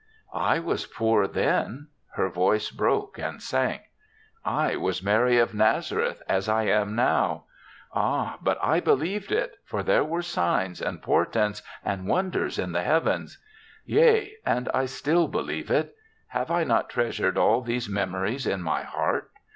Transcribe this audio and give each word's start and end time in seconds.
'* 0.27 0.33
"I 0.51 0.57
was 0.57 0.87
poor 0.87 1.27
then.*' 1.27 1.89
Her 2.15 2.27
voice 2.27 2.71
broke 2.71 3.19
and 3.19 3.39
sank. 3.39 3.83
"I 4.43 4.75
was 4.75 5.03
Mary 5.03 5.37
of 5.37 5.53
Nazareth 5.53 6.23
as 6.27 6.49
I 6.49 6.63
am 6.63 6.95
now. 6.95 7.43
Ah, 7.93 8.39
but 8.41 8.57
I 8.63 8.79
believed 8.79 9.31
it, 9.31 9.57
for 9.63 9.83
there 9.83 10.03
were 10.03 10.23
signs, 10.23 10.81
and 10.81 11.03
portents, 11.03 11.61
and 11.85 12.07
wonders 12.07 12.57
in 12.57 12.71
the 12.71 12.81
heav 12.81 13.05
ens! 13.07 13.37
Yea, 13.85 14.33
and 14.43 14.69
I 14.73 14.85
still 14.87 15.27
believe 15.27 15.69
it. 15.69 15.93
Have 16.29 16.49
I 16.49 16.63
not 16.63 16.89
treasured 16.89 17.37
all 17.37 17.61
these 17.61 17.87
memo 17.87 18.21
ries 18.21 18.47
in 18.47 18.63
my 18.63 18.81
heart? 18.81 19.29